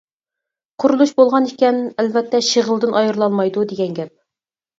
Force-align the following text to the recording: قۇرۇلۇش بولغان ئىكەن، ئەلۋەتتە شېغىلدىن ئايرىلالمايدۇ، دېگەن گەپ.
قۇرۇلۇش 0.83 1.11
بولغان 1.21 1.45
ئىكەن، 1.49 1.77
ئەلۋەتتە 2.05 2.41
شېغىلدىن 2.49 2.97
ئايرىلالمايدۇ، 3.03 3.67
دېگەن 3.75 3.95
گەپ. 4.03 4.13